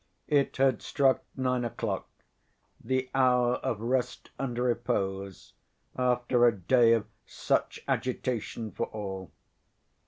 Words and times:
It 0.27 0.57
had 0.57 0.81
struck 0.81 1.21
nine 1.37 1.63
o'clock—the 1.63 3.11
hour 3.13 3.57
of 3.57 3.79
rest 3.81 4.31
and 4.39 4.57
repose 4.57 5.53
after 5.95 6.47
a 6.47 6.57
day 6.57 6.93
of 6.93 7.05
such 7.27 7.79
agitation 7.87 8.71
for 8.71 8.87
all. 8.87 9.31